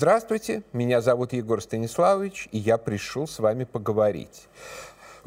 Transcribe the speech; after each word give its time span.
Здравствуйте, 0.00 0.62
меня 0.72 1.00
зовут 1.00 1.32
Егор 1.32 1.60
Станиславович, 1.60 2.48
и 2.52 2.58
я 2.58 2.78
пришел 2.78 3.26
с 3.26 3.40
вами 3.40 3.64
поговорить. 3.64 4.46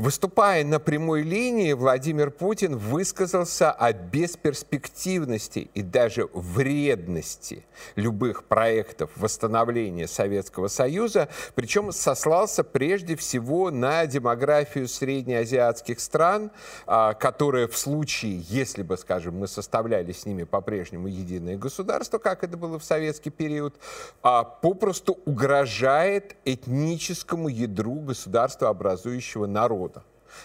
Выступая 0.02 0.66
на 0.66 0.80
прямой 0.80 1.22
линии, 1.22 1.74
Владимир 1.74 2.32
Путин 2.32 2.76
высказался 2.76 3.72
о 3.72 3.94
бесперспективности 3.94 5.70
и 5.76 5.84
даже 5.84 6.28
вредности 6.34 7.64
любых 7.96 8.46
проектов 8.46 9.12
восстановления 9.16 10.08
Советского 10.08 10.70
Союза, 10.70 11.30
причем 11.54 11.92
сослался 11.92 12.64
прежде 12.64 13.16
всего 13.16 13.70
на 13.70 14.08
демографию 14.08 14.88
среднеазиатских 14.88 16.00
стран, 16.00 16.50
а, 16.88 17.14
которые 17.14 17.68
в 17.68 17.78
случае, 17.78 18.44
если 18.50 18.82
бы, 18.82 18.98
скажем, 18.98 19.38
мы 19.38 19.48
составляли 19.48 20.14
с 20.14 20.26
ними 20.26 20.46
по-прежнему 20.46 21.10
единое 21.10 21.58
государство, 21.58 22.18
как 22.18 22.44
это 22.44 22.58
было 22.58 22.80
в 22.80 22.84
советский 22.84 23.30
период, 23.30 23.76
а, 24.24 24.46
попросту 24.46 25.20
угрожает 25.26 26.38
этническому 26.44 27.50
ядру 27.50 28.00
государства 28.00 28.70
образующего 28.70 29.46
народа. 29.46 29.91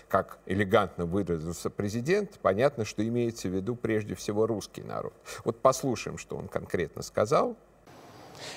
Как 0.09 0.39
элегантно 0.47 1.07
выразился 1.07 1.71
президент, 1.71 2.39
понятно, 2.43 2.85
что 2.85 3.07
имеется 3.07 3.49
в 3.49 3.53
виду 3.53 3.75
прежде 3.77 4.15
всего 4.15 4.47
русский 4.47 4.83
народ. 4.83 5.13
Вот 5.45 5.59
послушаем, 5.61 6.19
что 6.19 6.37
он 6.37 6.49
конкретно 6.49 7.03
сказал. 7.03 7.57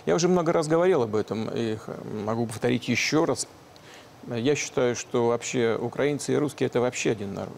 Я 0.05 0.15
уже 0.15 0.27
много 0.27 0.51
раз 0.51 0.67
говорил 0.67 1.03
об 1.03 1.15
этом 1.15 1.49
и 1.53 1.77
могу 2.25 2.47
повторить 2.47 2.87
еще 2.87 3.25
раз. 3.25 3.47
Я 4.27 4.55
считаю, 4.55 4.95
что 4.95 5.27
вообще 5.27 5.77
украинцы 5.79 6.33
и 6.33 6.35
русские 6.35 6.67
это 6.67 6.81
вообще 6.81 7.11
один 7.11 7.33
народ. 7.33 7.57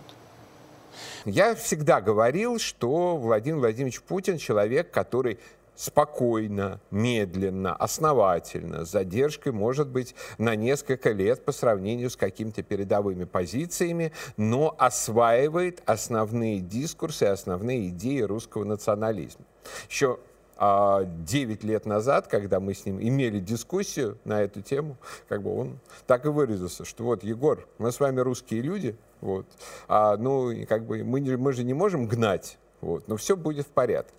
Я 1.25 1.55
всегда 1.55 2.01
говорил, 2.01 2.59
что 2.59 3.17
Владимир 3.17 3.59
Владимирович 3.59 4.01
Путин 4.01 4.37
человек, 4.37 4.91
который 4.91 5.39
спокойно, 5.75 6.79
медленно, 6.91 7.75
основательно, 7.75 8.85
с 8.85 8.91
задержкой, 8.91 9.51
может 9.51 9.87
быть, 9.87 10.15
на 10.37 10.55
несколько 10.55 11.11
лет 11.11 11.43
по 11.43 11.51
сравнению 11.51 12.09
с 12.09 12.15
какими-то 12.15 12.63
передовыми 12.63 13.23
позициями, 13.23 14.11
но 14.37 14.75
осваивает 14.77 15.81
основные 15.85 16.59
дискурсы, 16.59 17.23
основные 17.23 17.89
идеи 17.89 18.21
русского 18.21 18.63
национализма. 18.63 19.45
Еще 19.89 20.19
а 20.63 21.05
9 21.05 21.63
лет 21.63 21.87
назад, 21.87 22.27
когда 22.27 22.59
мы 22.59 22.75
с 22.75 22.85
ним 22.85 23.01
имели 23.01 23.39
дискуссию 23.39 24.19
на 24.25 24.43
эту 24.43 24.61
тему, 24.61 24.95
как 25.27 25.41
бы 25.41 25.57
он 25.57 25.79
так 26.05 26.23
и 26.25 26.29
выразился, 26.29 26.85
что 26.85 27.03
вот, 27.03 27.23
Егор, 27.23 27.67
мы 27.79 27.91
с 27.91 27.99
вами 27.99 28.19
русские 28.19 28.61
люди, 28.61 28.95
вот, 29.21 29.47
а, 29.87 30.17
ну, 30.17 30.53
как 30.69 30.85
бы 30.85 31.03
мы, 31.03 31.19
мы 31.35 31.53
же 31.53 31.63
не 31.63 31.73
можем 31.73 32.05
гнать, 32.05 32.59
вот, 32.79 33.07
но 33.07 33.17
все 33.17 33.35
будет 33.35 33.65
в 33.65 33.71
порядке. 33.71 34.13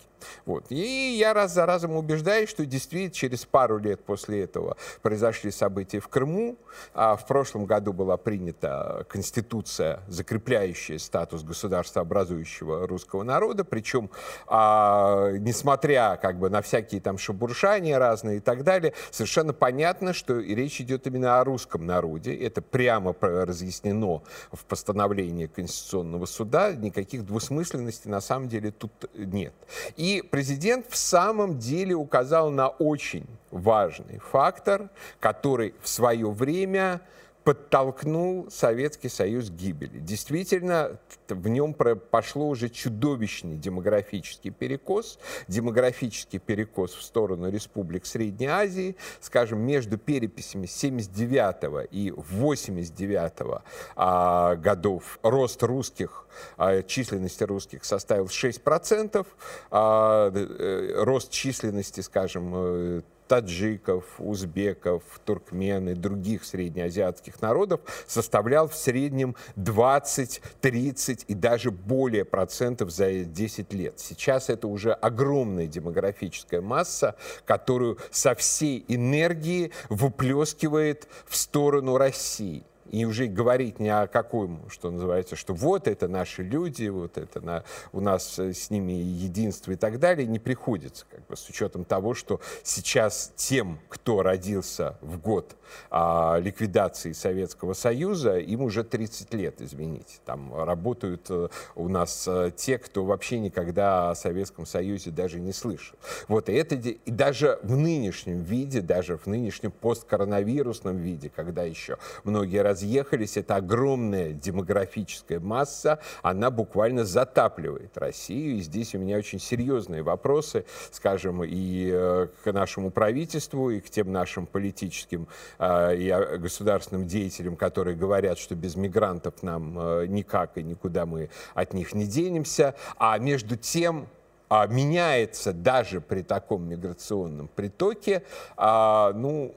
Вот. 0.46 0.66
И 0.70 1.16
я 1.18 1.34
раз 1.34 1.54
за 1.54 1.66
разом 1.66 1.96
убеждаюсь, 1.96 2.48
что 2.48 2.66
действительно 2.66 3.12
через 3.12 3.44
пару 3.44 3.78
лет 3.78 4.04
после 4.04 4.42
этого 4.42 4.76
произошли 5.02 5.50
события 5.50 6.00
в 6.00 6.08
Крыму. 6.08 6.56
А 6.94 7.16
в 7.16 7.26
прошлом 7.26 7.66
году 7.66 7.92
была 7.92 8.16
принята 8.16 9.06
конституция, 9.08 10.00
закрепляющая 10.08 10.98
статус 10.98 11.42
государства 11.42 12.02
образующего 12.02 12.86
русского 12.86 13.22
народа. 13.22 13.64
Причем, 13.64 14.10
а, 14.46 15.32
несмотря 15.32 16.18
как 16.20 16.38
бы, 16.38 16.50
на 16.50 16.62
всякие 16.62 17.00
там 17.00 17.18
шебуршания 17.18 17.98
разные 17.98 18.38
и 18.38 18.40
так 18.40 18.64
далее, 18.64 18.94
совершенно 19.10 19.52
понятно, 19.52 20.12
что 20.12 20.38
речь 20.38 20.80
идет 20.80 21.06
именно 21.06 21.40
о 21.40 21.44
русском 21.44 21.86
народе. 21.86 22.34
Это 22.34 22.62
прямо 22.62 23.14
разъяснено 23.20 24.22
в 24.52 24.64
постановлении 24.64 25.46
Конституционного 25.46 26.26
суда. 26.26 26.72
Никаких 26.72 27.24
двусмысленностей 27.24 28.10
на 28.10 28.20
самом 28.20 28.48
деле 28.48 28.70
тут 28.70 28.92
нет. 29.14 29.54
И 29.96 30.11
президент 30.20 30.86
в 30.88 30.96
самом 30.96 31.58
деле 31.58 31.94
указал 31.94 32.50
на 32.50 32.68
очень 32.68 33.26
важный 33.50 34.18
фактор, 34.18 34.90
который 35.20 35.74
в 35.80 35.88
свое 35.88 36.30
время 36.30 37.00
подтолкнул 37.44 38.50
Советский 38.50 39.08
Союз 39.08 39.50
к 39.50 39.52
гибели. 39.52 39.98
Действительно, 39.98 40.98
в 41.28 41.48
нем 41.48 41.74
пошло 41.74 42.48
уже 42.48 42.68
чудовищный 42.68 43.56
демографический 43.56 44.50
перекос, 44.50 45.18
демографический 45.48 46.38
перекос 46.38 46.94
в 46.94 47.02
сторону 47.02 47.50
республик 47.50 48.06
Средней 48.06 48.46
Азии, 48.46 48.96
скажем, 49.20 49.60
между 49.60 49.98
переписями 49.98 50.66
79 50.66 51.88
и 51.90 52.12
89 52.12 53.62
а, 53.96 54.56
годов 54.56 55.18
рост 55.22 55.62
русских, 55.62 56.26
а, 56.56 56.82
численности 56.82 57.44
русских 57.44 57.84
составил 57.84 58.28
6%, 58.28 59.26
а, 59.70 60.30
э, 60.32 61.02
рост 61.02 61.30
численности, 61.30 62.00
скажем, 62.00 62.52
э, 62.54 63.02
таджиков, 63.32 64.04
узбеков, 64.18 65.02
туркмен 65.24 65.88
и 65.88 65.94
других 65.94 66.44
среднеазиатских 66.44 67.40
народов 67.40 67.80
составлял 68.06 68.68
в 68.68 68.74
среднем 68.74 69.36
20, 69.56 70.42
30 70.60 71.24
и 71.28 71.32
даже 71.32 71.70
более 71.70 72.26
процентов 72.26 72.90
за 72.90 73.24
10 73.24 73.72
лет. 73.72 73.98
Сейчас 73.98 74.50
это 74.50 74.68
уже 74.68 74.92
огромная 74.92 75.66
демографическая 75.66 76.60
масса, 76.60 77.16
которую 77.46 77.96
со 78.10 78.34
всей 78.34 78.84
энергии 78.86 79.72
выплескивает 79.88 81.08
в 81.26 81.34
сторону 81.34 81.96
России 81.96 82.64
и 82.90 83.04
уже 83.04 83.26
говорить 83.26 83.80
ни 83.80 83.88
о 83.88 84.06
каком, 84.06 84.68
что 84.68 84.90
называется, 84.90 85.36
что 85.36 85.54
вот 85.54 85.88
это 85.88 86.08
наши 86.08 86.42
люди, 86.42 86.88
вот 86.88 87.18
это 87.18 87.40
на, 87.40 87.64
у 87.92 88.00
нас 88.00 88.38
э, 88.38 88.52
с 88.52 88.70
ними 88.70 88.92
единство 88.92 89.72
и 89.72 89.76
так 89.76 89.98
далее, 89.98 90.26
не 90.26 90.38
приходится, 90.38 91.04
как 91.10 91.26
бы, 91.26 91.36
с 91.36 91.48
учетом 91.48 91.84
того, 91.84 92.14
что 92.14 92.40
сейчас 92.62 93.32
тем, 93.36 93.78
кто 93.88 94.22
родился 94.22 94.98
в 95.00 95.18
год 95.18 95.56
а, 95.90 96.38
ликвидации 96.38 97.12
Советского 97.12 97.72
Союза, 97.72 98.38
им 98.38 98.62
уже 98.62 98.84
30 98.84 99.32
лет, 99.34 99.60
извините. 99.60 100.16
Там 100.24 100.54
работают 100.54 101.26
э, 101.30 101.48
у 101.74 101.88
нас 101.88 102.24
э, 102.26 102.50
те, 102.56 102.78
кто 102.78 103.04
вообще 103.04 103.38
никогда 103.38 104.10
о 104.10 104.14
Советском 104.14 104.66
Союзе 104.66 105.10
даже 105.10 105.40
не 105.40 105.52
слышал. 105.52 105.96
Вот, 106.28 106.48
и 106.48 106.52
это 106.52 106.74
и 106.74 107.10
даже 107.10 107.58
в 107.62 107.76
нынешнем 107.76 108.42
виде, 108.42 108.80
даже 108.80 109.16
в 109.16 109.26
нынешнем 109.26 109.70
посткоронавирусном 109.70 110.96
виде, 110.98 111.30
когда 111.34 111.62
еще 111.62 111.98
многие 112.24 112.62
разъехались, 112.72 113.36
это 113.36 113.56
огромная 113.56 114.32
демографическая 114.32 115.40
масса, 115.40 115.98
она 116.22 116.50
буквально 116.50 117.04
затапливает 117.04 117.96
Россию. 117.98 118.56
И 118.56 118.60
здесь 118.60 118.94
у 118.94 118.98
меня 118.98 119.18
очень 119.18 119.38
серьезные 119.38 120.02
вопросы, 120.02 120.64
скажем, 120.90 121.44
и 121.44 121.90
э, 121.92 122.28
к 122.42 122.52
нашему 122.52 122.90
правительству, 122.90 123.70
и 123.70 123.80
к 123.80 123.90
тем 123.90 124.10
нашим 124.10 124.46
политическим 124.46 125.28
э, 125.58 125.96
и 125.96 126.38
государственным 126.38 127.06
деятелям, 127.06 127.56
которые 127.56 127.94
говорят, 127.94 128.38
что 128.38 128.54
без 128.54 128.74
мигрантов 128.74 129.42
нам 129.42 129.78
э, 129.78 130.06
никак 130.06 130.56
и 130.56 130.62
никуда 130.62 131.04
мы 131.04 131.28
от 131.54 131.74
них 131.74 131.94
не 131.94 132.06
денемся. 132.06 132.74
А 132.96 133.18
между 133.18 133.56
тем, 133.56 134.08
а, 134.48 134.66
меняется 134.66 135.52
даже 135.52 136.00
при 136.00 136.22
таком 136.22 136.68
миграционном 136.68 137.48
притоке, 137.48 138.22
а, 138.56 139.12
ну, 139.14 139.54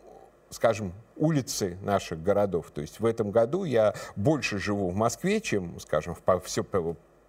скажем, 0.49 0.93
улицы 1.15 1.77
наших 1.81 2.21
городов. 2.21 2.71
То 2.73 2.81
есть 2.81 2.99
в 2.99 3.05
этом 3.05 3.31
году 3.31 3.63
я 3.63 3.93
больше 4.15 4.59
живу 4.59 4.89
в 4.89 4.95
Москве, 4.95 5.41
чем, 5.41 5.79
скажем, 5.79 6.15
в 6.15 6.21
все 6.41 6.63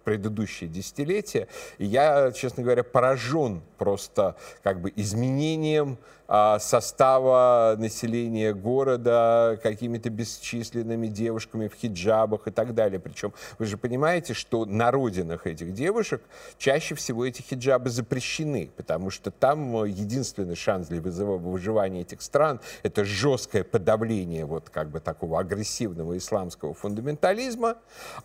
предыдущие 0.07 0.69
десятилетия. 0.69 1.49
И 1.79 1.85
я, 1.85 2.31
честно 2.31 2.63
говоря, 2.63 2.81
поражен 2.85 3.61
просто 3.77 4.37
как 4.63 4.79
бы 4.79 4.93
изменением 4.95 5.97
а, 6.29 6.59
состава 6.59 7.75
населения 7.77 8.53
города 8.53 9.59
какими-то 9.63 10.09
бесчисленными 10.09 11.07
девушками 11.07 11.67
в 11.67 11.73
хиджабах 11.73 12.47
и 12.47 12.51
так 12.51 12.73
далее. 12.73 12.99
Причем 12.99 13.33
вы 13.59 13.65
же 13.65 13.77
понимаете, 13.77 14.33
что 14.33 14.65
на 14.65 14.91
родинах 14.91 15.45
этих 15.47 15.73
девушек 15.73 16.21
чаще 16.57 16.95
всего 16.95 17.25
эти 17.25 17.41
хиджабы 17.41 17.89
запрещены, 17.89 18.69
потому 18.75 19.09
что 19.09 19.31
там 19.31 19.85
единственный 19.85 20.55
шанс 20.55 20.87
для 20.87 21.01
выживания 21.01 22.01
этих 22.01 22.21
стран— 22.21 22.59
это 22.83 23.05
жесткое 23.05 23.63
подавление 23.63 24.45
вот 24.45 24.69
как 24.69 24.89
бы 24.89 24.99
такого 24.99 25.39
агрессивного 25.39 26.17
исламского 26.17 26.73
фундаментализма. 26.73 27.75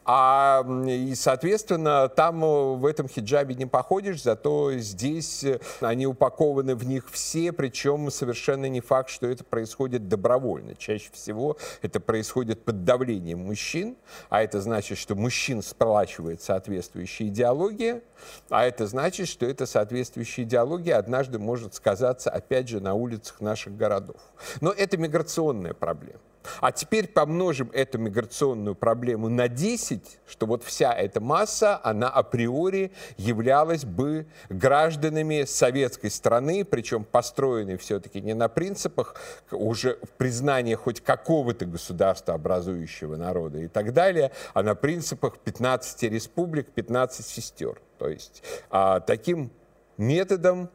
А, 0.05 0.65
и, 0.89 1.15
соответственно, 1.15 1.72
Естественно, 1.73 2.11
там 2.11 2.41
в 2.79 2.85
этом 2.85 3.09
хиджабе 3.09 3.55
не 3.55 3.65
походишь, 3.65 4.23
зато 4.23 4.75
здесь 4.75 5.43
э, 5.43 5.59
они 5.81 6.07
упакованы 6.07 6.75
в 6.75 6.85
них 6.85 7.11
все, 7.11 7.51
причем 7.51 8.11
совершенно 8.11 8.67
не 8.67 8.83
факт, 8.83 9.09
что 9.09 9.27
это 9.27 9.43
происходит 9.43 10.07
добровольно. 10.07 10.75
Чаще 10.77 11.11
всего 11.13 11.57
это 11.81 11.99
происходит 11.99 12.63
под 12.63 12.85
давлением 12.85 13.39
мужчин, 13.39 13.97
а 14.29 14.43
это 14.43 14.61
значит, 14.61 14.99
что 14.99 15.15
мужчин 15.15 15.63
сплачивает 15.63 16.43
соответствующая 16.43 17.29
идеология, 17.29 18.03
а 18.51 18.67
это 18.67 18.87
значит, 18.87 19.29
что 19.29 19.47
эта 19.47 19.65
соответствующая 19.65 20.43
идеология 20.43 20.99
однажды 20.99 21.39
может 21.39 21.73
сказаться, 21.73 22.29
опять 22.29 22.69
же, 22.69 22.81
на 22.81 22.93
улицах 22.93 23.41
наших 23.41 23.79
городов. 23.79 24.21
Но 24.61 24.73
это 24.73 24.99
миграционная 24.99 25.73
проблема. 25.73 26.21
А 26.61 26.73
теперь 26.73 27.09
помножим 27.09 27.71
эту 27.73 27.99
миграционную 27.99 28.75
проблему 28.75 29.29
на 29.29 29.49
10, 29.49 30.21
что 30.27 30.47
вот 30.47 30.65
вся 30.65 30.93
эта 30.93 31.21
масса, 31.21 31.81
она 31.83 32.09
априори 32.09 32.93
являлась 33.17 33.85
бы 33.85 34.27
гражданами 34.49 35.45
советской 35.45 36.11
страны, 36.11 36.65
причем 36.65 37.05
построенной 37.05 37.77
все-таки 37.77 38.21
не 38.21 38.35
на 38.35 38.49
принципах 38.49 39.17
уже 39.51 39.99
признания 40.19 40.77
хоть 40.77 41.01
какого-то 41.01 41.67
государства, 41.67 42.35
образующего 42.35 43.17
народа 43.17 43.59
и 43.59 43.69
так 43.69 43.93
далее, 43.93 44.33
а 44.55 44.63
на 44.63 44.75
принципах 44.75 45.39
15 45.39 46.03
республик, 46.05 46.71
15 46.71 47.25
сестер. 47.25 47.81
То 47.99 48.09
есть 48.09 48.43
а, 48.71 49.01
таким 49.01 49.51
методом 49.97 50.71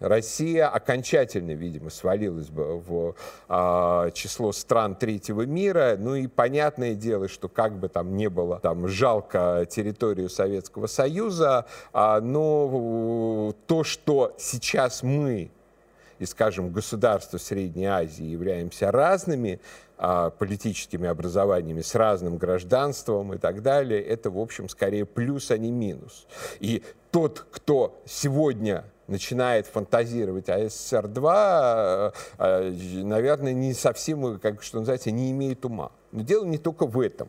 Россия 0.00 0.68
окончательно, 0.68 1.52
видимо, 1.52 1.90
свалилась 1.90 2.48
бы 2.48 2.78
в 2.78 3.14
а, 3.48 4.10
число 4.12 4.52
стран 4.52 4.94
третьего 4.94 5.42
мира. 5.42 5.96
Ну 5.98 6.14
и 6.14 6.26
понятное 6.26 6.94
дело, 6.94 7.28
что 7.28 7.48
как 7.48 7.78
бы 7.78 7.88
там 7.88 8.16
не 8.16 8.28
было 8.28 8.60
там 8.60 8.88
жалко 8.88 9.66
территорию 9.68 10.28
Советского 10.28 10.86
Союза, 10.86 11.66
а, 11.92 12.20
но 12.20 13.54
то, 13.66 13.84
что 13.84 14.34
сейчас 14.38 15.02
мы 15.02 15.50
и, 16.18 16.26
скажем, 16.26 16.72
государства 16.72 17.38
Средней 17.38 17.86
Азии 17.86 18.24
являемся 18.24 18.90
разными 18.90 19.60
а, 19.96 20.30
политическими 20.30 21.08
образованиями, 21.08 21.80
с 21.80 21.94
разным 21.94 22.38
гражданством 22.38 23.34
и 23.34 23.38
так 23.38 23.62
далее, 23.62 24.02
это, 24.02 24.30
в 24.30 24.38
общем, 24.38 24.68
скорее 24.68 25.04
плюс, 25.04 25.50
а 25.50 25.58
не 25.58 25.70
минус. 25.70 26.26
И 26.60 26.82
тот, 27.10 27.46
кто 27.50 28.00
сегодня 28.06 28.84
начинает 29.08 29.66
фантазировать 29.66 30.48
о 30.48 30.58
СССР-2, 30.58 32.14
э, 32.38 32.70
наверное, 33.02 33.52
не 33.52 33.74
совсем, 33.74 34.38
как 34.38 34.62
что 34.62 34.78
называется, 34.78 35.10
не 35.10 35.30
имеет 35.32 35.64
ума. 35.64 35.90
Но 36.12 36.22
дело 36.22 36.44
не 36.44 36.58
только 36.58 36.86
в 36.86 37.00
этом. 37.00 37.28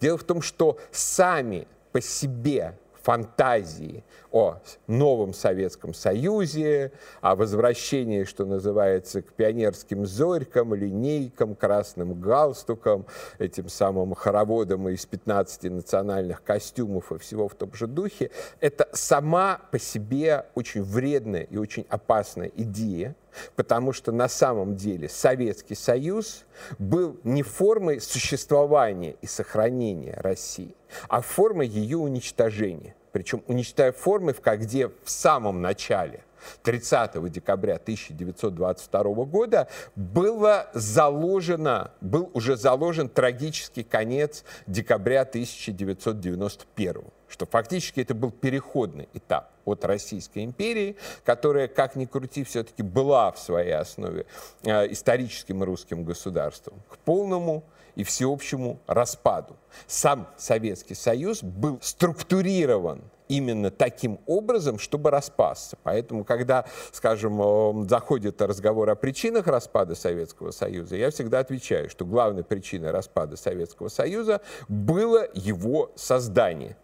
Дело 0.00 0.16
в 0.16 0.24
том, 0.24 0.40
что 0.40 0.78
сами 0.92 1.66
по 1.92 2.00
себе 2.00 2.78
фантазии 3.04 4.02
о 4.32 4.56
новом 4.86 5.34
Советском 5.34 5.92
Союзе, 5.92 6.90
о 7.20 7.36
возвращении, 7.36 8.24
что 8.24 8.46
называется, 8.46 9.20
к 9.20 9.32
пионерским 9.34 10.06
зорькам, 10.06 10.74
линейкам, 10.74 11.54
красным 11.54 12.18
галстукам, 12.18 13.04
этим 13.38 13.68
самым 13.68 14.14
хороводам 14.14 14.88
из 14.88 15.04
15 15.04 15.64
национальных 15.64 16.42
костюмов 16.42 17.12
и 17.12 17.18
всего 17.18 17.46
в 17.46 17.54
том 17.54 17.74
же 17.74 17.86
духе, 17.86 18.30
это 18.60 18.88
сама 18.92 19.60
по 19.70 19.78
себе 19.78 20.46
очень 20.54 20.82
вредная 20.82 21.42
и 21.42 21.58
очень 21.58 21.84
опасная 21.90 22.50
идея, 22.56 23.14
потому 23.56 23.92
что 23.92 24.12
на 24.12 24.28
самом 24.28 24.76
деле 24.76 25.08
Советский 25.08 25.74
Союз 25.74 26.44
был 26.78 27.18
не 27.24 27.42
формой 27.42 28.00
существования 28.00 29.16
и 29.20 29.26
сохранения 29.26 30.14
России, 30.18 30.74
а 31.08 31.20
формой 31.20 31.66
ее 31.66 31.98
уничтожения. 31.98 32.94
Причем 33.12 33.42
уничтожая 33.46 33.92
формы, 33.92 34.32
в 34.32 34.40
где 34.40 34.88
в 34.88 35.10
самом 35.10 35.60
начале– 35.62 36.24
30 36.62 37.30
декабря 37.30 37.74
1922 37.76 39.02
года 39.24 39.68
было 39.96 40.68
заложено, 40.74 41.92
был 42.00 42.30
уже 42.34 42.56
заложен 42.56 43.08
трагический 43.08 43.84
конец 43.84 44.44
декабря 44.66 45.22
1991 45.22 47.04
что 47.34 47.46
фактически 47.46 47.98
это 47.98 48.14
был 48.14 48.30
переходный 48.30 49.08
этап 49.12 49.50
от 49.64 49.84
Российской 49.84 50.44
империи, 50.44 50.94
которая, 51.24 51.66
как 51.66 51.96
ни 51.96 52.04
крути, 52.04 52.44
все-таки 52.44 52.84
была 52.84 53.32
в 53.32 53.40
своей 53.40 53.72
основе 53.72 54.26
э, 54.62 54.92
историческим 54.92 55.64
русским 55.64 56.04
государством, 56.04 56.80
к 56.88 56.96
полному 56.98 57.64
и 57.96 58.04
всеобщему 58.04 58.78
распаду. 58.86 59.56
Сам 59.88 60.28
Советский 60.36 60.94
Союз 60.94 61.42
был 61.42 61.80
структурирован 61.82 63.02
именно 63.26 63.72
таким 63.72 64.20
образом, 64.26 64.78
чтобы 64.78 65.10
распасться. 65.10 65.76
Поэтому, 65.82 66.22
когда, 66.22 66.66
скажем, 66.92 67.40
э, 67.42 67.88
заходит 67.88 68.40
разговор 68.42 68.90
о 68.90 68.94
причинах 68.94 69.48
распада 69.48 69.96
Советского 69.96 70.52
Союза, 70.52 70.94
я 70.94 71.10
всегда 71.10 71.40
отвечаю, 71.40 71.90
что 71.90 72.04
главной 72.04 72.44
причиной 72.44 72.92
распада 72.92 73.36
Советского 73.36 73.88
Союза 73.88 74.40
было 74.68 75.26
его 75.34 75.90
создание. 75.96 76.76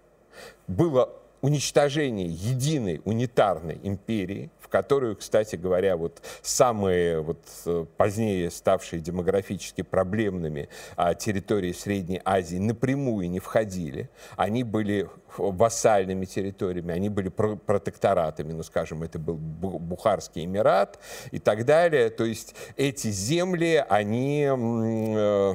Было 0.67 1.11
уничтожение 1.41 2.29
единой 2.29 3.01
унитарной 3.05 3.79
империи, 3.83 4.51
в 4.61 4.69
которую, 4.69 5.17
кстати 5.17 5.57
говоря, 5.57 5.97
вот 5.97 6.21
самые 6.43 7.21
вот 7.21 7.43
э, 7.67 7.87
позднее 7.97 8.51
ставшие 8.51 9.01
демографически 9.01 9.83
проблемными 9.83 10.69
а, 10.97 11.15
территории 11.15 11.73
Средней 11.73 12.21
Азии 12.25 12.59
напрямую 12.59 13.31
не 13.31 13.41
входили. 13.41 14.11
Они 14.37 14.65
были 14.65 15.09
вассальными 15.37 16.25
территориями, 16.25 16.93
они 16.93 17.09
были 17.09 17.29
протекторатами, 17.29 18.53
ну, 18.53 18.63
скажем, 18.63 19.03
это 19.03 19.19
был 19.19 19.37
Бухарский 19.37 20.45
Эмират 20.45 20.99
и 21.31 21.39
так 21.39 21.65
далее. 21.65 22.11
То 22.11 22.25
есть 22.25 22.55
эти 22.77 23.09
земли, 23.09 23.85
они 23.89 24.47
э, 24.47 25.55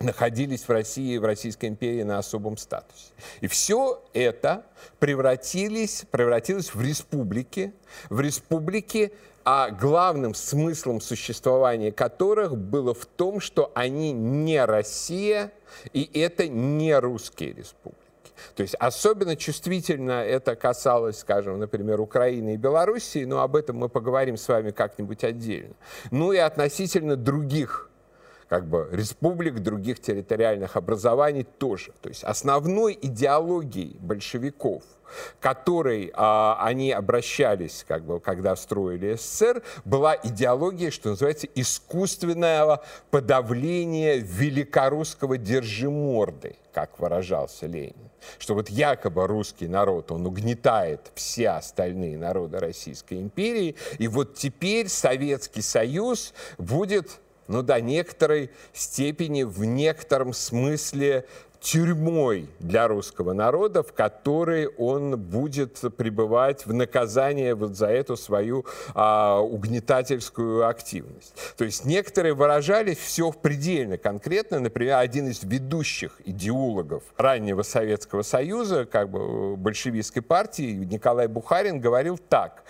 находились 0.00 0.62
в 0.62 0.70
России, 0.70 1.16
в 1.18 1.24
Российской 1.24 1.66
империи 1.66 2.02
на 2.02 2.18
особом 2.18 2.56
статусе. 2.56 3.12
И 3.40 3.46
все 3.46 4.02
это 4.12 4.64
превратились, 4.98 6.04
превратилось 6.10 6.74
в 6.74 6.80
республики, 6.80 7.72
в 8.10 8.20
республики, 8.20 9.12
а 9.44 9.70
главным 9.70 10.34
смыслом 10.34 11.00
существования 11.00 11.92
которых 11.92 12.56
было 12.56 12.94
в 12.94 13.06
том, 13.06 13.40
что 13.40 13.70
они 13.74 14.12
не 14.12 14.64
Россия, 14.64 15.52
и 15.92 16.10
это 16.18 16.48
не 16.48 16.98
русские 16.98 17.52
республики. 17.52 18.06
То 18.54 18.62
есть 18.62 18.74
особенно 18.74 19.36
чувствительно 19.36 20.22
это 20.24 20.56
касалось, 20.56 21.20
скажем, 21.20 21.58
например, 21.58 22.00
Украины 22.00 22.54
и 22.54 22.56
Белоруссии, 22.56 23.24
но 23.24 23.40
об 23.40 23.56
этом 23.56 23.76
мы 23.76 23.88
поговорим 23.88 24.36
с 24.36 24.46
вами 24.48 24.72
как-нибудь 24.72 25.24
отдельно. 25.24 25.74
Ну 26.10 26.32
и 26.32 26.38
относительно 26.38 27.16
других 27.16 27.85
как 28.48 28.66
бы 28.66 28.88
республик, 28.92 29.60
других 29.60 30.00
территориальных 30.00 30.76
образований 30.76 31.44
тоже. 31.44 31.92
То 32.00 32.08
есть 32.08 32.24
основной 32.24 32.98
идеологией 33.00 33.96
большевиков 34.00 34.82
которой 35.40 36.12
а, 36.14 36.58
они 36.60 36.92
обращались, 36.92 37.84
как 37.86 38.04
бы, 38.04 38.20
когда 38.20 38.56
строили 38.56 39.14
СССР, 39.14 39.62
была 39.84 40.16
идеология, 40.22 40.90
что 40.90 41.10
называется, 41.10 41.46
искусственного 41.54 42.82
подавления 43.10 44.16
великорусского 44.16 45.38
держиморды, 45.38 46.56
как 46.72 46.98
выражался 46.98 47.66
Ленин. 47.66 47.94
Что 48.38 48.54
вот 48.54 48.68
якобы 48.68 49.26
русский 49.26 49.68
народ, 49.68 50.10
он 50.10 50.26
угнетает 50.26 51.12
все 51.14 51.50
остальные 51.50 52.18
народы 52.18 52.58
Российской 52.58 53.20
империи, 53.20 53.76
и 53.98 54.08
вот 54.08 54.34
теперь 54.34 54.88
Советский 54.88 55.62
Союз 55.62 56.34
будет 56.58 57.20
ну, 57.48 57.62
до 57.62 57.80
некоторой 57.80 58.50
степени, 58.72 59.42
в 59.42 59.64
некотором 59.64 60.32
смысле 60.32 61.26
тюрьмой 61.60 62.48
для 62.60 62.86
русского 62.86 63.32
народа, 63.32 63.82
в 63.82 63.92
которой 63.92 64.68
он 64.68 65.18
будет 65.18 65.80
пребывать 65.96 66.64
в 66.64 66.72
наказание 66.72 67.54
вот 67.54 67.76
за 67.76 67.88
эту 67.88 68.16
свою 68.16 68.64
а, 68.94 69.40
угнетательскую 69.40 70.68
активность. 70.68 71.34
То 71.56 71.64
есть 71.64 71.84
некоторые 71.84 72.34
выражали 72.34 72.94
все 72.94 73.32
предельно 73.32 73.98
конкретно. 73.98 74.60
Например, 74.60 74.98
один 74.98 75.28
из 75.28 75.42
ведущих 75.42 76.20
идеологов 76.24 77.02
раннего 77.16 77.62
Советского 77.62 78.22
Союза, 78.22 78.84
как 78.84 79.10
бы 79.10 79.56
большевистской 79.56 80.22
партии, 80.22 80.84
Николай 80.84 81.26
Бухарин, 81.26 81.80
говорил 81.80 82.16
так 82.16 82.62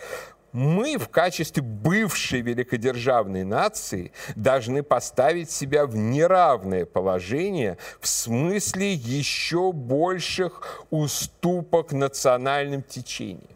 мы 0.56 0.96
в 0.96 1.10
качестве 1.10 1.62
бывшей 1.62 2.40
великодержавной 2.40 3.44
нации 3.44 4.12
должны 4.36 4.82
поставить 4.82 5.50
себя 5.50 5.84
в 5.84 5.94
неравное 5.96 6.86
положение 6.86 7.76
в 8.00 8.08
смысле 8.08 8.94
еще 8.94 9.72
больших 9.72 10.82
уступок 10.88 11.92
национальным 11.92 12.82
течениям. 12.82 13.54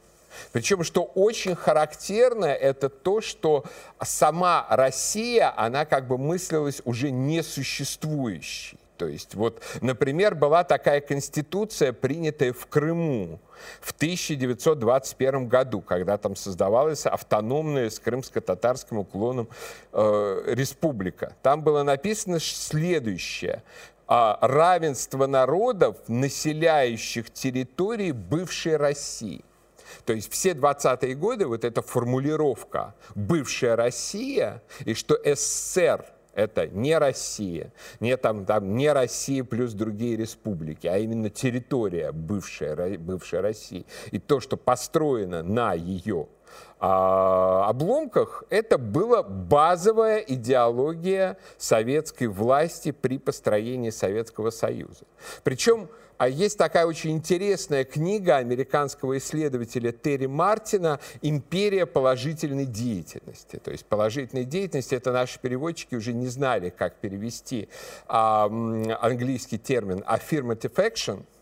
Причем, 0.53 0.85
что 0.85 1.03
очень 1.03 1.55
характерно, 1.55 2.45
это 2.45 2.91
то, 2.91 3.23
что 3.23 3.65
сама 4.03 4.67
Россия, 4.69 5.55
она 5.57 5.87
как 5.87 6.07
бы 6.07 6.19
мыслилась 6.19 6.83
уже 6.85 7.11
несуществующей. 7.11 8.79
То 9.01 9.09
есть, 9.09 9.35
вот, 9.35 9.63
например, 9.81 10.35
была 10.35 10.63
такая 10.63 11.01
конституция, 11.01 11.95
принятая 11.95 12.53
в 12.53 12.67
Крыму 12.67 13.41
в 13.81 13.93
1921 13.93 15.49
году, 15.49 15.81
когда 15.81 16.19
там 16.19 16.37
создавалась 16.37 17.07
автономная 17.07 17.89
с 17.89 17.99
крымско-татарским 17.99 18.99
уклоном 18.99 19.49
э, 19.95 20.43
республика. 20.49 21.35
Там 21.41 21.63
было 21.63 21.83
написано 21.83 22.41
следующее 22.41 23.63
а, 24.07 24.37
равенство 24.43 25.27
народов, 25.27 25.97
населяющих 26.07 27.31
территории 27.31 28.13
бывшей 28.13 28.77
России. 28.77 29.43
То 30.05 30.13
есть 30.13 30.31
все 30.31 30.51
20-е 30.51 31.15
годы 31.15 31.47
вот 31.47 31.65
эта 31.65 31.81
формулировка 31.81 32.95
«бывшая 33.15 33.77
Россия» 33.77 34.63
и 34.85 34.93
что 34.93 35.19
СССР 35.25 36.05
это 36.35 36.67
не 36.69 36.97
Россия, 36.99 37.73
не, 38.01 38.17
там, 38.17 38.45
там, 38.45 38.77
не 38.77 38.93
Россия 38.93 39.45
плюс 39.45 39.73
другие 39.73 40.17
республики, 40.17 40.87
а 40.87 40.99
именно 40.99 41.31
территория 41.31 42.13
бывшей, 42.13 42.97
бывшей 42.99 43.41
России. 43.41 43.87
И 44.11 44.19
то, 44.19 44.41
что 44.41 44.57
построено 44.57 45.43
на 45.43 45.75
ее 45.75 46.29
а, 46.79 47.69
обломках, 47.69 48.45
это 48.49 48.79
была 48.79 49.23
базовая 49.23 50.19
идеология 50.19 51.37
советской 51.59 52.27
власти 52.27 52.91
при 52.91 53.19
построении 53.19 53.91
Советского 53.91 54.51
Союза. 54.51 55.05
Причем 55.45 55.89
а 56.21 56.29
есть 56.29 56.59
такая 56.59 56.85
очень 56.85 57.13
интересная 57.13 57.83
книга 57.83 58.37
американского 58.37 59.17
исследователя 59.17 59.91
Терри 59.91 60.27
Мартина 60.27 61.01
«Империя 61.23 61.87
положительной 61.87 62.67
деятельности». 62.67 63.57
То 63.57 63.71
есть 63.71 63.87
положительной 63.87 64.45
деятельности, 64.45 64.95
это 64.95 65.13
наши 65.13 65.39
переводчики 65.41 65.95
уже 65.95 66.13
не 66.13 66.27
знали, 66.27 66.69
как 66.69 66.97
перевести 66.97 67.71
а, 68.07 68.45
английский 69.01 69.57
термин 69.57 70.05
affirmative 70.07 70.75
action– 70.75 71.23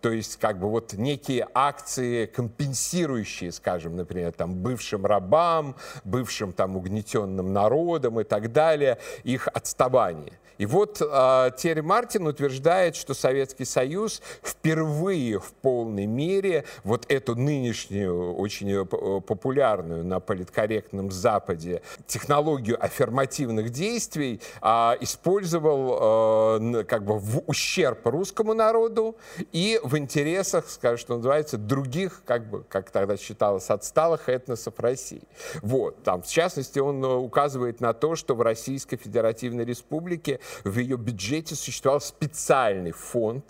то 0.00 0.10
есть 0.10 0.36
как 0.36 0.58
бы 0.58 0.68
вот 0.68 0.92
некие 0.94 1.48
акции, 1.54 2.26
компенсирующие, 2.26 3.52
скажем, 3.52 3.96
например, 3.96 4.32
там 4.32 4.54
бывшим 4.54 5.06
рабам, 5.06 5.76
бывшим 6.04 6.52
там 6.52 6.76
угнетенным 6.76 7.52
народам 7.52 8.20
и 8.20 8.24
так 8.24 8.52
далее, 8.52 8.98
их 9.24 9.48
отставание. 9.48 10.38
И 10.58 10.66
вот 10.66 11.00
э, 11.00 11.50
Терри 11.56 11.80
Мартин 11.80 12.26
утверждает, 12.26 12.96
что 12.96 13.14
Советский 13.14 13.64
Союз 13.64 14.22
впервые 14.42 15.38
в 15.38 15.52
полной 15.52 16.06
мере 16.06 16.64
вот 16.84 17.04
эту 17.08 17.34
нынешнюю, 17.34 18.34
очень 18.34 18.70
э, 18.70 18.84
популярную 18.84 20.04
на 20.04 20.20
политкорректном 20.20 21.10
Западе 21.10 21.82
технологию 22.06 22.82
аффирмативных 22.82 23.70
действий 23.70 24.40
э, 24.62 24.68
использовал 25.00 26.60
э, 26.60 26.84
как 26.84 27.04
бы 27.04 27.18
в 27.18 27.42
ущерб 27.46 28.06
русскому 28.06 28.54
народу 28.54 29.16
и 29.52 29.78
в 29.82 29.96
интересах, 29.98 30.68
скажем, 30.68 30.98
что 30.98 31.16
называется, 31.16 31.58
других, 31.58 32.22
как 32.24 32.48
бы, 32.48 32.64
как 32.68 32.90
тогда 32.90 33.16
считалось, 33.16 33.68
отсталых 33.70 34.28
этносов 34.28 34.78
России. 34.78 35.22
Вот, 35.62 36.02
там, 36.02 36.22
в 36.22 36.26
частности, 36.26 36.78
он 36.78 37.04
э, 37.04 37.08
указывает 37.08 37.80
на 37.80 37.92
то, 37.92 38.16
что 38.16 38.34
в 38.34 38.40
Российской 38.40 38.96
Федеративной 38.96 39.64
Республике 39.64 40.40
в 40.64 40.78
ее 40.78 40.96
бюджете 40.96 41.54
существовал 41.54 42.00
специальный 42.00 42.92
фонд, 42.92 43.44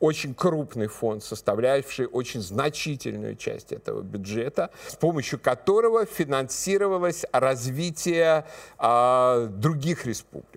очень 0.00 0.34
крупный 0.34 0.86
фонд, 0.86 1.24
составляющий 1.24 2.06
очень 2.06 2.40
значительную 2.40 3.36
часть 3.36 3.72
этого 3.72 4.02
бюджета, 4.02 4.70
с 4.86 4.96
помощью 4.96 5.38
которого 5.38 6.06
финансировалось 6.06 7.24
развитие 7.32 8.46
э, 8.78 9.48
других 9.50 10.06
республик. 10.06 10.51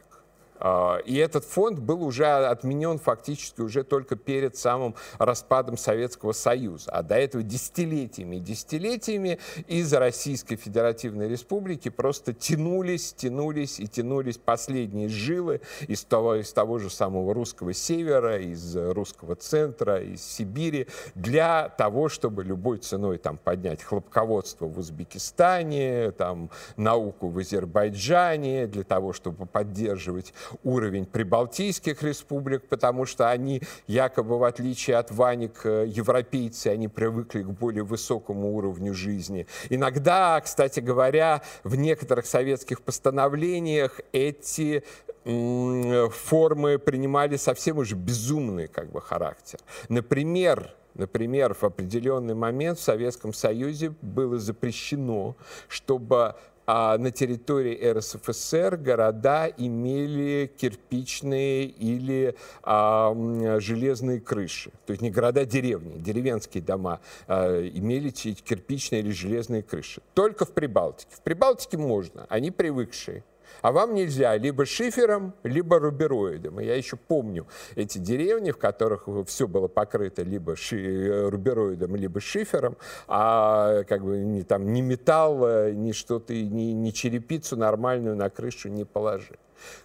А, 0.67 0.97
и 0.97 1.15
этот 1.17 1.45
фонд 1.45 1.77
был 1.77 2.03
уже 2.03 2.25
отменен 2.25 2.97
фактически 2.97 3.61
уже 3.61 3.83
только 3.83 4.15
перед 4.15 4.57
самым 4.57 4.95
распадом 5.19 5.77
Советского 5.77 6.31
Союза. 6.31 6.89
А 6.89 7.03
до 7.03 7.13
этого 7.13 7.43
десятилетиями 7.43 8.37
десятилетиями 8.37 9.37
из 9.67 9.93
Российской 9.93 10.55
Федеративной 10.55 11.29
Республики 11.29 11.89
просто 11.89 12.33
тянулись, 12.33 13.13
тянулись 13.13 13.79
и 13.79 13.87
тянулись 13.87 14.39
последние 14.39 15.07
жилы 15.07 15.61
из 15.87 16.03
того, 16.03 16.33
из 16.33 16.51
того 16.51 16.79
же 16.79 16.89
самого 16.89 17.35
русского 17.35 17.71
севера, 17.75 18.41
из 18.41 18.75
русского 18.75 19.35
центра, 19.35 20.01
из 20.01 20.23
Сибири, 20.23 20.87
для 21.13 21.69
того, 21.69 22.09
чтобы 22.09 22.43
любой 22.43 22.79
ценой 22.79 23.19
там, 23.19 23.37
поднять 23.37 23.83
хлопководство 23.83 24.65
в 24.65 24.79
Узбекистане, 24.79 26.09
там, 26.09 26.49
науку 26.75 27.27
в 27.27 27.37
Азербайджане, 27.37 28.65
для 28.65 28.83
того, 28.83 29.13
чтобы 29.13 29.45
поддерживать 29.45 30.33
уровень 30.63 31.05
прибалтийских 31.05 32.03
республик, 32.03 32.67
потому 32.67 33.05
что 33.05 33.29
они 33.29 33.61
якобы, 33.87 34.37
в 34.37 34.43
отличие 34.43 34.97
от 34.97 35.11
Ваник, 35.11 35.65
э, 35.65 35.85
европейцы, 35.87 36.67
они 36.67 36.87
привыкли 36.87 37.43
к 37.43 37.49
более 37.49 37.83
высокому 37.83 38.55
уровню 38.55 38.93
жизни. 38.93 39.47
Иногда, 39.69 40.39
кстати 40.41 40.79
говоря, 40.79 41.41
в 41.63 41.75
некоторых 41.75 42.25
советских 42.25 42.81
постановлениях 42.81 43.99
эти 44.11 44.83
формы 45.25 46.77
принимали 46.77 47.35
совсем 47.37 47.79
уже 47.79 47.95
безумный 47.95 48.67
как 48.67 48.91
бы, 48.91 49.01
характер. 49.01 49.59
Например, 49.89 50.75
Например, 50.95 51.53
в 51.53 51.63
определенный 51.63 52.35
момент 52.35 52.79
в 52.79 52.81
Советском 52.81 53.33
Союзе 53.33 53.93
было 54.01 54.37
запрещено, 54.39 55.35
чтобы 55.67 56.35
а 56.65 56.97
на 56.97 57.11
территории 57.11 57.75
РСФСР 57.91 58.77
города 58.77 59.47
имели 59.57 60.51
кирпичные 60.57 61.65
или 61.65 62.35
а, 62.63 63.13
железные 63.59 64.19
крыши. 64.19 64.71
То 64.85 64.91
есть 64.91 65.01
не 65.01 65.11
города, 65.11 65.41
а 65.41 65.45
деревни, 65.45 65.97
деревенские 65.99 66.63
дома 66.63 66.99
а, 67.27 67.61
имели 67.67 68.09
кирпичные 68.09 69.01
или 69.01 69.11
железные 69.11 69.63
крыши. 69.63 70.01
Только 70.13 70.45
в 70.45 70.51
Прибалтике. 70.51 71.09
В 71.15 71.21
Прибалтике 71.21 71.77
можно, 71.77 72.25
они 72.29 72.51
привыкшие. 72.51 73.23
А 73.61 73.71
вам 73.71 73.93
нельзя 73.93 74.35
либо 74.37 74.65
шифером, 74.65 75.33
либо 75.43 75.79
рубероидом. 75.79 76.59
Я 76.59 76.75
еще 76.75 76.97
помню 76.97 77.47
эти 77.75 77.97
деревни, 77.97 78.51
в 78.51 78.57
которых 78.57 79.07
все 79.27 79.47
было 79.47 79.67
покрыто 79.67 80.21
либо 80.23 80.55
ши, 80.55 80.77
э, 80.77 81.29
рубероидом, 81.29 81.95
либо 81.95 82.19
шифером, 82.19 82.77
а 83.07 83.83
как 83.83 84.03
бы 84.03 84.17
ни, 84.17 84.41
там, 84.41 84.73
ни 84.73 84.81
металл, 84.81 85.45
э, 85.47 85.71
ни 85.73 85.91
что-то, 85.91 86.33
ни, 86.33 86.71
ни 86.71 86.91
черепицу 86.91 87.57
нормальную 87.57 88.15
на 88.15 88.29
крышу 88.29 88.69
не 88.69 88.85
положи. 88.85 89.37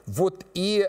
Вот 0.07 0.45
и 0.55 0.89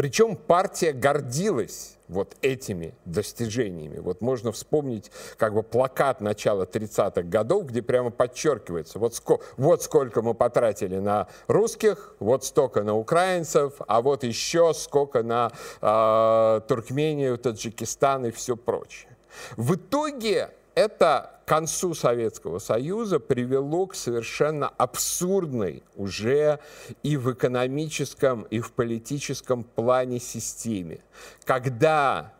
причем 0.00 0.34
партия 0.34 0.94
гордилась 0.94 1.98
вот 2.08 2.34
этими 2.40 2.94
достижениями. 3.04 3.98
Вот 3.98 4.22
можно 4.22 4.50
вспомнить 4.50 5.12
как 5.36 5.52
бы 5.52 5.62
плакат 5.62 6.22
начала 6.22 6.64
30-х 6.64 7.20
годов, 7.24 7.66
где 7.66 7.82
прямо 7.82 8.08
подчеркивается, 8.08 8.98
вот, 8.98 9.14
ско 9.14 9.40
вот 9.58 9.82
сколько 9.82 10.22
мы 10.22 10.32
потратили 10.32 10.96
на 10.96 11.28
русских, 11.48 12.14
вот 12.18 12.46
столько 12.46 12.82
на 12.82 12.96
украинцев, 12.96 13.74
а 13.86 14.00
вот 14.00 14.24
еще 14.24 14.72
сколько 14.72 15.22
на 15.22 15.52
э, 15.82 16.60
Туркмению, 16.66 17.36
Таджикистан 17.36 18.24
и 18.24 18.30
все 18.30 18.56
прочее. 18.56 19.14
В 19.58 19.74
итоге 19.74 20.48
это 20.80 21.40
к 21.44 21.48
концу 21.48 21.92
Советского 21.94 22.58
Союза 22.58 23.20
привело 23.20 23.86
к 23.86 23.94
совершенно 23.94 24.68
абсурдной 24.68 25.82
уже 25.94 26.58
и 27.02 27.18
в 27.18 27.30
экономическом, 27.32 28.44
и 28.44 28.60
в 28.60 28.72
политическом 28.72 29.62
плане 29.62 30.20
системе. 30.20 31.00
Когда 31.44 32.32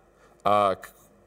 а, 0.42 0.78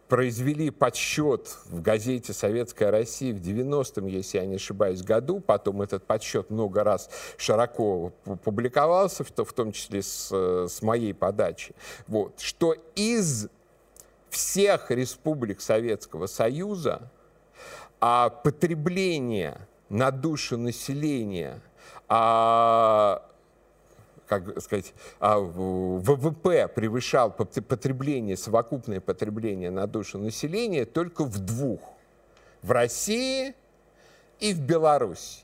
произвели 0.08 0.72
подсчет 0.72 1.56
в 1.66 1.84
газете 1.84 2.34
«Советская 2.34 2.90
Россия» 2.90 3.32
в 3.32 3.38
90-м, 3.38 4.08
если 4.08 4.40
я 4.40 4.46
не 4.48 4.56
ошибаюсь, 4.56 5.04
году. 5.04 5.40
Потом 5.40 5.84
этот 5.84 6.08
подсчет 6.08 6.50
много 6.50 6.84
раз 6.84 7.12
широко 7.38 8.12
публиковался, 8.44 9.24
в 9.24 9.54
том 9.54 9.72
числе 9.72 10.02
с, 10.02 10.32
с 10.32 10.82
моей 10.82 11.14
подачи. 11.14 11.76
Вот, 12.08 12.40
что 12.40 12.76
из 12.96 13.50
всех 14.34 14.92
республик 14.92 15.62
Советского 15.62 16.28
Союза, 16.28 17.12
а 18.02 18.30
потребление 18.30 19.68
на 19.90 20.12
душу 20.12 20.58
населения, 20.58 21.62
а, 22.10 23.24
как 24.28 24.60
сказать, 24.62 24.94
а 25.20 25.40
ВВП 25.40 26.68
превышал 26.68 27.32
потребление, 27.32 28.36
совокупное 28.36 29.00
потребление 29.00 29.72
на 29.72 29.88
душу 29.88 30.18
населения 30.18 30.86
только 30.86 31.24
в 31.24 31.40
двух. 31.40 31.94
В 32.62 32.72
России 32.72 33.54
и 34.40 34.54
в 34.54 34.62
Беларуси 34.62 35.44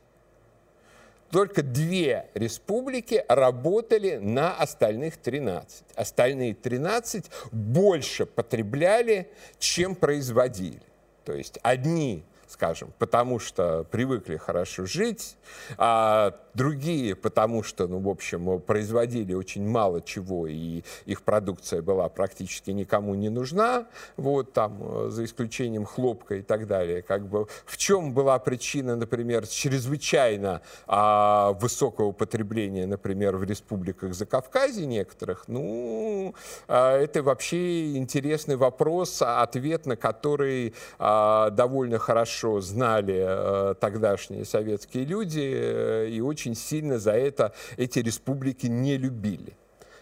только 1.31 1.63
две 1.63 2.27
республики 2.33 3.23
работали 3.27 4.17
на 4.17 4.55
остальных 4.55 5.17
13. 5.17 5.83
Остальные 5.95 6.55
13 6.55 7.25
больше 7.51 8.25
потребляли, 8.25 9.29
чем 9.59 9.95
производили. 9.95 10.81
То 11.25 11.33
есть 11.33 11.59
одни 11.61 12.23
скажем, 12.49 12.91
потому 12.97 13.37
что 13.37 13.83
привыкли 13.91 14.37
хорошо 14.37 14.85
жить, 14.85 15.37
а 15.77 16.35
другие, 16.53 17.15
потому 17.15 17.63
что, 17.63 17.87
ну, 17.87 17.99
в 17.99 18.09
общем, 18.09 18.59
производили 18.61 19.33
очень 19.33 19.67
мало 19.67 20.01
чего, 20.01 20.47
и 20.47 20.83
их 21.05 21.21
продукция 21.21 21.81
была 21.81 22.09
практически 22.09 22.71
никому 22.71 23.15
не 23.15 23.29
нужна, 23.29 23.87
вот 24.17 24.53
там, 24.53 25.09
за 25.09 25.25
исключением 25.25 25.85
хлопка 25.85 26.35
и 26.35 26.41
так 26.41 26.67
далее. 26.67 27.01
Как 27.01 27.27
бы, 27.27 27.47
в 27.65 27.77
чем 27.77 28.13
была 28.13 28.39
причина, 28.39 28.95
например, 28.95 29.47
чрезвычайно 29.47 30.61
а, 30.87 31.53
высокого 31.53 32.11
потребления, 32.11 32.85
например, 32.85 33.37
в 33.37 33.43
республиках 33.43 34.13
Закавказья 34.13 34.85
некоторых? 34.85 35.45
Ну, 35.47 36.33
а, 36.67 36.97
это 36.97 37.23
вообще 37.23 37.95
интересный 37.95 38.55
вопрос, 38.55 39.21
ответ 39.21 39.85
на 39.85 39.95
который 39.95 40.73
а, 40.97 41.49
довольно 41.49 41.99
хорошо 41.99 42.61
знали 42.61 43.23
а, 43.25 43.73
тогдашние 43.75 44.45
советские 44.45 45.05
люди, 45.05 45.51
э, 45.53 46.09
и 46.09 46.21
очень 46.21 46.48
очень 46.49 46.55
сильно 46.55 46.99
за 46.99 47.11
это 47.11 47.53
эти 47.77 47.99
республики 47.99 48.67
не 48.67 48.97
любили. 48.97 49.55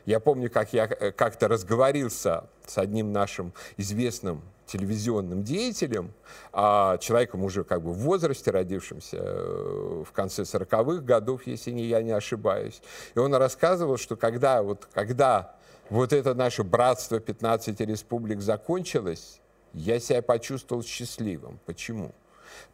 Я 0.05 0.19
помню, 0.19 0.49
как 0.49 0.73
я 0.73 0.85
э, 0.85 1.11
как-то 1.11 1.47
разговорился 1.47 2.45
с 2.65 2.77
одним 2.77 3.11
нашим 3.11 3.53
известным 3.77 4.41
телевизионным 4.65 5.43
деятелем, 5.43 6.13
а 6.53 6.97
человеком 6.97 7.43
уже 7.43 7.63
как 7.63 7.81
бы 7.81 7.91
в 7.91 7.97
возрасте, 7.97 8.51
родившимся 8.51 9.17
э, 9.19 10.03
в 10.05 10.11
конце 10.13 10.43
40-х 10.43 11.01
годов, 11.03 11.47
если 11.47 11.71
не, 11.71 11.85
я 11.85 12.01
не 12.01 12.11
ошибаюсь. 12.11 12.81
И 13.15 13.19
он 13.19 13.33
рассказывал, 13.35 13.97
что 13.97 14.15
когда 14.15 14.61
вот, 14.61 14.87
когда 14.93 15.55
вот 15.89 16.13
это 16.13 16.33
наше 16.33 16.63
братство 16.63 17.19
15 17.19 17.81
республик 17.81 18.41
закончилось, 18.41 19.41
я 19.73 19.99
себя 19.99 20.21
почувствовал 20.21 20.83
счастливым. 20.83 21.59
Почему? 21.65 22.13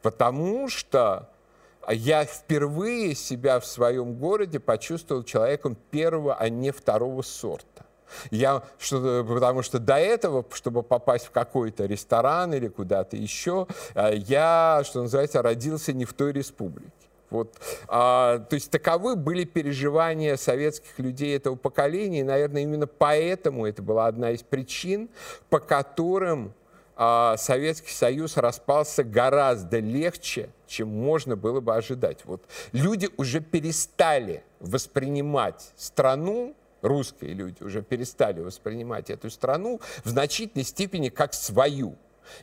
Потому 0.02 0.70
что 0.70 1.33
я 1.92 2.26
впервые 2.26 3.16
себя 3.16 3.60
в 3.60 3.66
своем 3.66 4.14
городе 4.14 4.60
почувствовал 4.60 5.24
человеком 5.24 5.76
первого, 5.92 6.36
а 6.36 6.50
не 6.50 6.72
второго 6.72 7.22
сорта. 7.22 7.86
Я, 8.32 8.64
что, 8.78 9.26
потому 9.28 9.64
что 9.64 9.80
до 9.80 9.96
этого, 9.96 10.46
чтобы 10.54 10.84
попасть 10.84 11.26
в 11.26 11.32
какой-то 11.32 11.86
ресторан 11.86 12.54
или 12.54 12.68
куда-то 12.68 13.18
еще, 13.18 13.68
э, 13.96 14.16
я, 14.16 14.84
что 14.86 15.02
называется, 15.02 15.42
родился 15.42 15.94
не 15.94 16.06
в 16.06 16.14
той 16.14 16.32
республике. 16.32 16.92
Вот, 17.34 17.56
а, 17.88 18.38
то 18.38 18.54
есть 18.54 18.70
таковы 18.70 19.16
были 19.16 19.44
переживания 19.44 20.38
советских 20.38 21.00
людей 21.00 21.36
этого 21.36 21.56
поколения, 21.56 22.20
и, 22.20 22.24
наверное, 22.24 22.62
именно 22.62 22.86
поэтому 22.86 23.66
это 23.66 23.82
была 23.82 24.06
одна 24.06 24.30
из 24.32 24.44
причин, 24.44 25.10
по 25.50 25.60
которым 25.60 26.50
а, 26.50 26.63
Советский 26.96 27.92
Союз 27.92 28.38
распался 28.38 29.04
гораздо 29.04 29.80
легче, 29.80 30.50
чем 30.68 30.90
можно 30.90 31.36
было 31.36 31.60
бы 31.60 31.76
ожидать. 31.76 32.26
Вот 32.26 32.44
люди 32.72 33.10
уже 33.18 33.40
перестали 33.40 34.44
воспринимать 34.60 35.72
страну, 35.76 36.56
русские 36.82 37.34
люди 37.34 37.64
уже 37.64 37.82
перестали 37.82 38.42
воспринимать 38.42 39.10
эту 39.10 39.30
страну 39.30 39.82
в 40.04 40.10
значительной 40.10 40.66
степени 40.66 41.10
как 41.10 41.34
свою. 41.34 41.96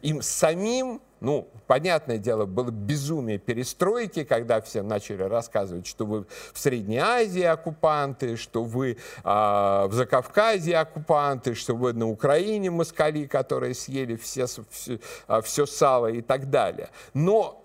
Им 0.03 0.23
самим, 0.23 1.01
ну, 1.21 1.49
понятное 1.67 2.19
дело, 2.19 2.47
было 2.47 2.71
безумие 2.71 3.39
перестройки, 3.39 4.25
когда 4.25 4.61
все 4.61 4.83
начали 4.83 5.23
рассказывать, 5.23 5.87
что 5.87 6.07
вы 6.07 6.27
в 6.53 6.59
Средней 6.59 6.99
Азии 6.99 7.43
оккупанты, 7.43 8.37
что 8.37 8.65
вы 8.65 8.97
а, 9.25 9.87
в 9.87 9.95
Закавказье 9.95 10.79
оккупанты, 10.79 11.55
что 11.55 11.75
вы 11.75 11.93
на 11.93 12.09
Украине 12.09 12.71
москали, 12.71 13.27
которые 13.27 13.75
съели 13.75 14.17
все, 14.17 14.47
все, 14.47 14.99
а, 15.27 15.43
все 15.43 15.67
сало 15.67 16.09
и 16.09 16.23
так 16.23 16.51
далее. 16.51 16.89
Но 17.15 17.65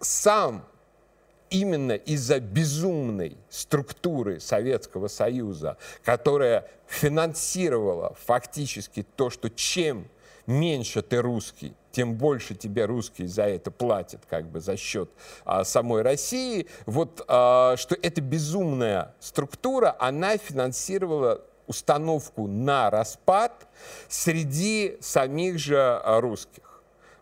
сам 0.00 0.64
именно 1.52 1.92
из-за 1.92 2.40
безумной 2.40 3.36
структуры 3.50 4.40
Советского 4.40 5.08
Союза, 5.08 5.76
которая 6.02 6.66
финансировала 6.86 8.16
фактически 8.24 9.04
то, 9.16 9.30
что 9.30 9.50
чем 9.50 10.08
меньше 10.46 11.02
ты 11.02 11.20
русский, 11.20 11.74
тем 11.90 12.14
больше 12.14 12.54
тебе 12.54 12.86
русские 12.86 13.28
за 13.28 13.44
это 13.44 13.70
платят, 13.70 14.22
как 14.28 14.46
бы 14.46 14.60
за 14.60 14.76
счет 14.76 15.10
а, 15.44 15.64
самой 15.64 16.02
России. 16.02 16.66
Вот 16.86 17.24
а, 17.28 17.76
что 17.76 17.96
эта 18.00 18.20
безумная 18.20 19.14
структура, 19.20 19.94
она 19.98 20.36
финансировала 20.36 21.42
установку 21.66 22.46
на 22.46 22.90
распад 22.90 23.68
среди 24.08 24.96
самих 25.00 25.58
же 25.58 25.78
а, 25.78 26.20
русских. 26.20 26.71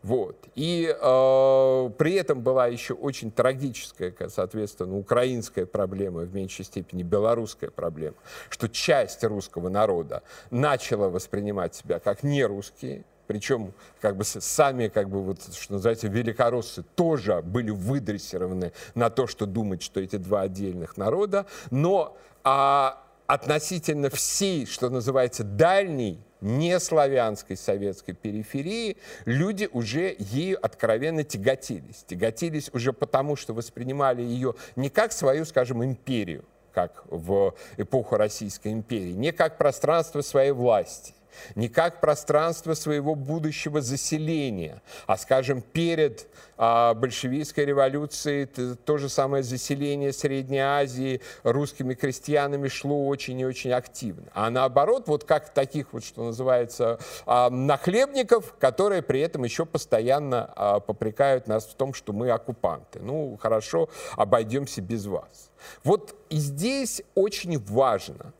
Вот. 0.03 0.37
И 0.55 0.89
э, 0.89 1.91
при 1.99 2.15
этом 2.15 2.41
была 2.41 2.67
еще 2.67 2.95
очень 2.95 3.31
трагическая, 3.31 4.15
соответственно, 4.29 4.97
украинская 4.97 5.67
проблема, 5.67 6.23
в 6.23 6.35
меньшей 6.35 6.65
степени 6.65 7.03
белорусская 7.03 7.71
проблема, 7.71 8.17
что 8.49 8.69
часть 8.69 9.23
русского 9.25 9.69
народа 9.69 10.23
начала 10.51 11.11
воспринимать 11.11 11.75
себя 11.75 11.99
как 11.99 12.23
нерусские, 12.23 13.05
причем 13.27 13.75
как 14.01 14.17
бы 14.17 14.25
сами, 14.25 14.89
как 14.89 15.11
бы 15.11 15.23
вот, 15.23 15.39
что 15.55 15.75
называется, 15.75 16.09
великороссы 16.09 16.83
тоже 16.95 17.43
были 17.43 17.71
выдрессированы 17.71 18.73
на 18.95 19.11
то, 19.11 19.27
что 19.27 19.47
думать, 19.47 19.83
что 19.83 20.01
эти 20.01 20.17
два 20.17 20.43
отдельных 20.43 20.97
народа, 20.97 21.47
но 21.71 22.17
а, 22.43 23.05
относительно 23.27 24.09
всей, 24.11 24.67
что 24.67 24.89
называется, 24.89 25.45
дальней 25.45 26.19
не 26.41 26.79
славянской 26.81 27.57
советской 27.57 28.13
периферии, 28.13 28.97
люди 29.25 29.69
уже 29.73 30.17
ею 30.19 30.59
откровенно 30.65 31.25
тяготились. 31.25 32.05
Тяготились 32.07 32.71
уже 32.73 32.93
потому, 32.93 33.37
что 33.37 33.55
воспринимали 33.55 34.23
ее 34.23 34.55
не 34.77 34.91
как 34.91 35.13
свою, 35.13 35.45
скажем, 35.45 35.85
империю, 35.85 36.45
как 36.73 37.05
в 37.07 37.55
эпоху 37.77 38.17
Российской 38.17 38.73
империи, 38.73 39.13
не 39.13 39.33
как 39.33 39.59
пространство 39.59 40.21
своей 40.21 40.53
власти, 40.53 41.15
не 41.55 41.69
как 41.69 42.01
пространство 42.01 42.75
своего 42.75 43.15
будущего 43.15 43.81
заселения, 43.81 44.83
а, 45.07 45.17
скажем, 45.17 45.63
перед 45.63 46.27
а, 46.57 46.95
большевистской 46.95 47.65
революцией 47.65 48.47
то, 48.47 48.77
то 48.77 48.99
же 48.99 49.09
самое 49.09 49.43
заселение 49.43 50.13
Средней 50.13 50.59
Азии 50.59 51.21
русскими 51.43 51.95
крестьянами 51.95 52.69
шло 52.69 53.07
очень 53.07 53.41
и 53.41 53.47
очень 53.47 53.73
активно. 53.73 54.25
А 54.35 54.51
наоборот, 54.51 55.05
вот 55.07 55.25
как 55.25 55.55
таких 55.55 55.93
вот, 55.93 56.05
что 56.05 56.25
называется, 56.25 56.99
а, 57.27 57.49
нахлебников, 57.51 58.55
которые 58.59 59.03
при 59.03 59.21
этом 59.21 59.45
еще 59.45 59.65
постоянно 59.65 60.53
а, 60.55 60.81
попрекают 60.81 61.47
нас 61.47 61.65
в 61.65 61.75
том, 61.75 61.95
что 61.95 62.13
мы 62.13 62.31
оккупанты. 62.31 63.01
Ну, 63.01 63.39
хорошо, 63.41 63.89
обойдемся 64.17 64.83
без 64.83 65.07
вас. 65.07 65.51
Вот 65.85 66.15
и 66.29 66.37
здесь 66.37 67.03
очень 67.15 67.59
важно, 67.59 68.33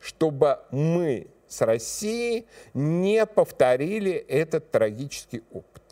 чтобы 0.00 0.58
мы 0.70 1.26
с 1.52 1.60
Россией 1.60 2.46
не 2.72 3.26
повторили 3.26 4.12
этот 4.12 4.70
трагический 4.70 5.42
опыт. 5.52 5.82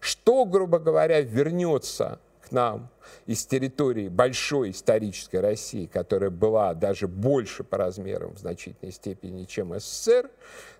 Что, 0.00 0.46
грубо 0.46 0.78
говоря, 0.78 1.20
вернется 1.20 2.18
к 2.40 2.50
нам 2.50 2.88
из 3.26 3.44
территории 3.44 4.08
большой 4.08 4.70
исторической 4.70 5.40
России, 5.40 5.84
которая 5.84 6.30
была 6.30 6.72
даже 6.72 7.08
больше 7.08 7.62
по 7.62 7.76
размерам 7.76 8.34
в 8.34 8.38
значительной 8.38 8.92
степени, 8.92 9.44
чем 9.44 9.78
СССР, 9.78 10.30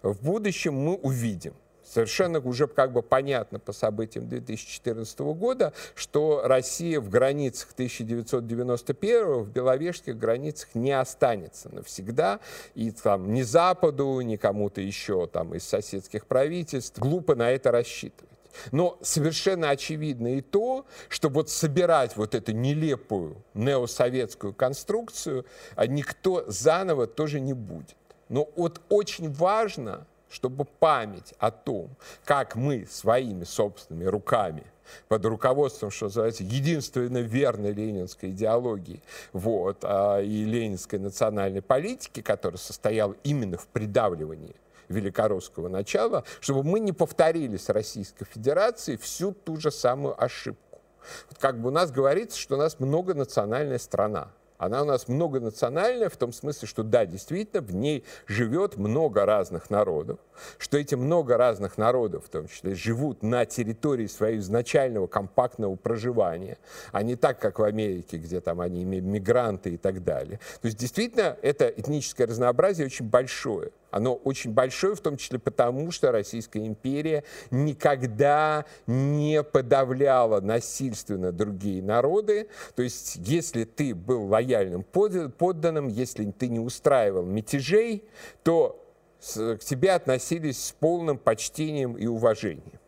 в 0.03 0.25
будущем 0.25 0.75
мы 0.75 0.95
увидим. 0.95 1.53
Совершенно 1.97 2.41
уже 2.41 2.67
как 2.67 2.93
бы 2.93 3.01
понятно 3.01 3.59
по 3.59 3.73
событиям 3.73 4.29
2014 4.29 5.19
года, 5.21 5.73
что 5.95 6.43
Россия 6.45 7.01
в 7.01 7.09
границах 7.09 7.73
1991 7.73 9.45
в 9.45 9.49
беловежских 9.49 10.19
границах 10.19 10.75
не 10.75 10.93
останется 10.93 11.71
навсегда. 11.75 12.41
И 12.75 12.91
там 12.91 13.33
ни 13.33 13.41
Западу, 13.41 14.21
ни 14.21 14.37
кому-то 14.37 14.83
еще 14.83 15.27
там 15.27 15.55
из 15.55 15.67
соседских 15.67 16.27
правительств 16.27 16.99
глупо 16.99 17.35
на 17.35 17.51
это 17.51 17.71
рассчитывать. 17.71 18.29
Но 18.73 18.99
совершенно 19.01 19.71
очевидно 19.71 20.37
и 20.37 20.43
то, 20.43 20.85
что 21.09 21.31
вот 21.31 21.49
собирать 21.49 22.15
вот 22.15 22.35
эту 22.35 22.53
нелепую 22.53 23.43
неосоветскую 23.55 24.53
конструкцию 24.53 25.47
а 25.77 25.87
никто 25.87 26.45
заново 26.47 27.07
тоже 27.07 27.41
не 27.41 27.55
будет. 27.55 27.97
Но 28.29 28.51
вот 28.55 28.83
очень 28.91 29.33
важно, 29.33 30.07
чтобы 30.31 30.65
память 30.65 31.35
о 31.39 31.51
том, 31.51 31.91
как 32.25 32.57
мы 32.57 32.87
своими 32.91 33.45
собственными 33.45 34.05
руками 34.05 34.65
под 35.09 35.25
руководством, 35.27 35.91
что 35.91 36.07
называется, 36.07 36.45
единственно 36.45 37.19
верной 37.19 37.73
ленинской 37.73 38.31
идеологии 38.31 39.03
вот, 39.33 39.79
а, 39.83 40.21
и 40.21 40.45
ленинской 40.45 40.99
национальной 40.99 41.63
политики, 41.63 42.23
которая 42.23 42.59
состояла 42.59 43.17
именно 43.25 43.59
в 43.59 43.67
придавливании 43.69 44.55
великорусского 44.89 45.69
начала, 45.69 46.25
чтобы 46.41 46.63
мы 46.63 46.81
не 46.81 46.93
повторили 46.93 47.57
с 47.57 47.69
Российской 47.69 48.25
Федерацией 48.25 48.97
всю 48.99 49.33
ту 49.33 49.57
же 49.57 49.71
самую 49.71 50.23
ошибку. 50.23 50.81
Вот 51.29 51.39
как 51.39 51.61
бы 51.61 51.69
у 51.69 51.73
нас 51.73 51.91
говорится, 51.91 52.39
что 52.39 52.57
у 52.57 52.59
нас 52.59 52.79
многонациональная 52.79 53.79
страна. 53.79 54.31
Она 54.59 54.83
у 54.83 54.85
нас 54.85 55.09
многонациональная 55.09 56.09
в 56.09 56.17
том 56.17 56.33
смысле, 56.33 56.69
что 56.69 56.83
да, 56.83 57.07
действительно, 57.07 57.63
в 57.63 57.75
ней 57.75 58.05
живет 58.27 58.77
много 58.77 59.27
разных 59.27 59.71
народов, 59.71 60.19
что 60.59 60.79
эти 60.79 60.95
много 60.95 61.37
разных 61.37 61.79
народов, 61.79 62.25
в 62.27 62.29
том 62.29 62.49
числе, 62.49 62.75
живут 62.75 63.23
на 63.23 63.45
территории 63.45 64.07
своего 64.07 64.41
изначального 64.41 65.07
компактного 65.07 65.77
проживания, 65.77 66.59
а 66.93 67.03
не 67.03 67.17
так, 67.17 67.39
как 67.39 67.59
в 67.59 67.63
Америке, 67.63 68.19
где 68.19 68.41
там 68.41 68.61
они 68.61 68.85
мигранты 68.85 69.71
и 69.71 69.77
так 69.77 70.05
далее. 70.05 70.41
То 70.61 70.67
есть 70.67 70.79
действительно 70.79 71.37
это 71.43 71.69
этническое 71.69 72.27
разнообразие 72.27 72.87
очень 72.87 73.09
большое. 73.09 73.71
Оно 73.97 74.15
очень 74.15 74.53
большое, 74.53 74.95
в 74.95 75.01
том 75.01 75.17
числе 75.17 75.39
потому, 75.39 75.91
что 75.91 76.13
Российская 76.13 76.67
империя 76.67 77.25
никогда 77.51 78.67
не 78.87 79.43
подавляла 79.43 80.43
насильственно 80.43 81.33
другие 81.33 81.83
народы. 81.83 82.49
То 82.75 82.83
есть, 82.83 83.17
если 83.17 83.65
ты 83.65 83.95
был 83.95 84.27
лояльным 84.27 84.83
подданным, 84.85 85.89
если 85.89 86.31
ты 86.31 86.49
не 86.49 86.61
устраивал 86.61 87.25
мятежей, 87.25 88.05
то 88.43 88.85
к 89.19 89.61
тебе 89.61 89.93
относились 89.93 90.63
с 90.63 90.73
полным 90.73 91.17
почтением 91.17 91.95
и 91.95 92.07
уважением. 92.07 92.79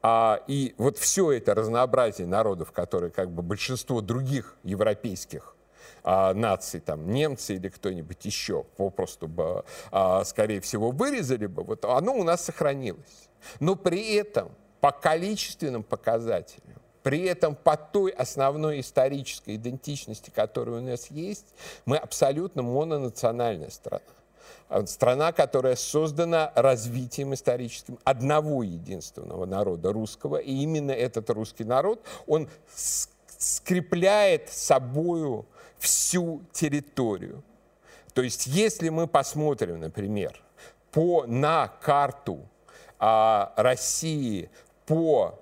А, 0.00 0.40
и 0.46 0.74
вот 0.78 0.96
все 0.96 1.30
это 1.32 1.54
разнообразие 1.54 2.26
народов, 2.26 2.72
которые 2.72 3.10
как 3.10 3.30
бы 3.30 3.42
большинство 3.42 4.00
других 4.00 4.56
европейских 4.64 5.54
а, 6.02 6.34
наций, 6.34 6.80
там, 6.80 7.10
немцы 7.10 7.54
или 7.56 7.68
кто-нибудь 7.68 8.24
еще, 8.24 8.64
попросту 8.76 9.28
бы, 9.28 9.64
а, 9.90 10.24
скорее 10.24 10.60
всего, 10.60 10.90
вырезали 10.90 11.46
бы, 11.46 11.62
вот 11.62 11.84
оно 11.84 12.14
у 12.14 12.24
нас 12.24 12.44
сохранилось. 12.44 13.28
Но 13.60 13.76
при 13.76 14.14
этом 14.14 14.50
по 14.80 14.92
количественным 14.92 15.82
показателям, 15.82 16.78
при 17.02 17.22
этом 17.24 17.54
по 17.54 17.76
той 17.76 18.10
основной 18.10 18.80
исторической 18.80 19.56
идентичности, 19.56 20.30
которая 20.30 20.80
у 20.80 20.82
нас 20.82 21.10
есть, 21.10 21.54
мы 21.86 21.96
абсолютно 21.96 22.62
мононациональная 22.62 23.70
страна. 23.70 24.02
А 24.68 24.86
страна, 24.86 25.32
которая 25.32 25.76
создана 25.76 26.52
развитием 26.54 27.32
историческим 27.32 27.98
одного 28.04 28.62
единственного 28.62 29.46
народа 29.46 29.92
русского, 29.92 30.36
и 30.36 30.52
именно 30.52 30.90
этот 30.90 31.30
русский 31.30 31.64
народ, 31.64 32.04
он 32.26 32.48
скрепляет 33.38 34.50
собою 34.50 35.46
всю 35.78 36.42
территорию. 36.52 37.42
То 38.14 38.22
есть, 38.22 38.46
если 38.46 38.88
мы 38.88 39.06
посмотрим, 39.06 39.80
например, 39.80 40.42
по, 40.90 41.24
на 41.26 41.68
карту 41.68 42.48
а, 42.98 43.52
России 43.56 44.50
по 44.86 45.38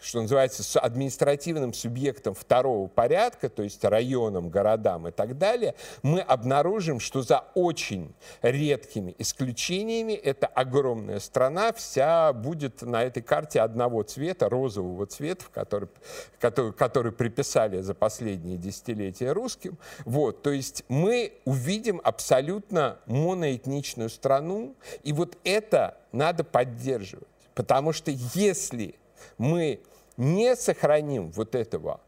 что 0.00 0.22
называется, 0.22 0.62
с 0.62 0.78
административным 0.78 1.74
субъектом 1.74 2.34
второго 2.34 2.88
порядка, 2.88 3.48
то 3.48 3.62
есть 3.62 3.84
районам, 3.84 4.48
городам 4.48 5.08
и 5.08 5.10
так 5.10 5.38
далее, 5.38 5.74
мы 6.02 6.20
обнаружим, 6.20 7.00
что 7.00 7.22
за 7.22 7.44
очень 7.54 8.14
редкими 8.42 9.14
исключениями 9.18 10.12
эта 10.12 10.46
огромная 10.46 11.20
страна 11.20 11.72
вся 11.72 12.32
будет 12.32 12.82
на 12.82 13.04
этой 13.04 13.22
карте 13.22 13.60
одного 13.60 14.02
цвета, 14.02 14.48
розового 14.48 15.06
цвета, 15.06 15.44
который, 15.52 15.88
который, 16.38 16.72
который 16.72 17.12
приписали 17.12 17.80
за 17.80 17.94
последние 17.94 18.56
десятилетия 18.56 19.32
русским. 19.32 19.78
Вот, 20.04 20.42
то 20.42 20.50
есть 20.50 20.84
мы 20.88 21.34
увидим 21.44 22.00
абсолютно 22.02 22.98
моноэтничную 23.06 24.08
страну, 24.08 24.74
и 25.02 25.12
вот 25.12 25.36
это 25.44 25.98
надо 26.12 26.44
поддерживать. 26.44 27.26
Потому 27.54 27.92
что 27.92 28.10
если 28.34 28.94
мы 29.36 29.80
не 30.20 30.54
сохраним 30.54 31.30
вот 31.30 31.54
этого 31.54 32.00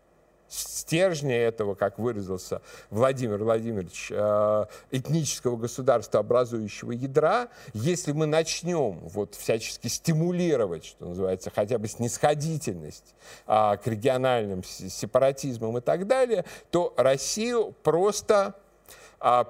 стержня 0.52 1.34
этого, 1.34 1.74
как 1.74 1.98
выразился 1.98 2.60
Владимир 2.90 3.42
Владимирович, 3.42 4.08
э, 4.10 4.66
этнического 4.90 5.56
государства, 5.56 6.20
образующего 6.20 6.92
ядра, 6.92 7.48
если 7.72 8.12
мы 8.12 8.26
начнем 8.26 8.98
вот 9.08 9.34
всячески 9.34 9.88
стимулировать, 9.88 10.84
что 10.84 11.06
называется, 11.06 11.50
хотя 11.54 11.78
бы 11.78 11.88
снисходительность 11.88 13.14
а, 13.46 13.78
к 13.78 13.86
региональным 13.86 14.62
сепаратизмам 14.62 15.78
и 15.78 15.80
так 15.80 16.06
далее, 16.06 16.44
то 16.70 16.92
Россию 16.98 17.74
просто 17.82 18.54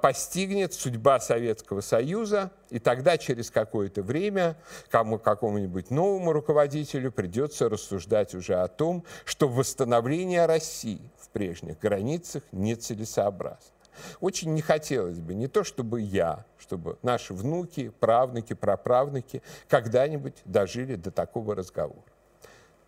постигнет 0.02 0.74
судьба 0.74 1.18
Советского 1.18 1.80
Союза, 1.80 2.50
и 2.68 2.78
тогда 2.78 3.16
через 3.16 3.50
какое-то 3.50 4.02
время 4.02 4.56
кому, 4.90 5.18
какому-нибудь 5.18 5.90
новому 5.90 6.32
руководителю 6.32 7.10
придется 7.10 7.70
рассуждать 7.70 8.34
уже 8.34 8.56
о 8.56 8.68
том, 8.68 9.04
что 9.24 9.48
восстановление 9.48 10.44
России 10.44 11.00
в 11.18 11.28
прежних 11.30 11.78
границах 11.78 12.42
нецелесообразно. 12.52 13.72
Очень 14.20 14.54
не 14.54 14.62
хотелось 14.62 15.18
бы 15.18 15.34
не 15.34 15.48
то, 15.48 15.64
чтобы 15.64 16.00
я, 16.00 16.44
чтобы 16.58 16.98
наши 17.02 17.32
внуки, 17.32 17.92
правнуки, 18.00 18.54
праправнуки 18.54 19.42
когда-нибудь 19.68 20.34
дожили 20.44 20.96
до 20.96 21.10
такого 21.10 21.54
разговора. 21.54 22.02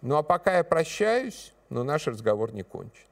Ну 0.03 0.17
а 0.17 0.23
пока 0.23 0.59
я 0.59 0.65
прощаюсь, 0.65 1.55
но 1.71 1.83
наш 1.83 2.07
разговор 2.07 2.53
не 2.53 2.63
кончен. 2.63 3.07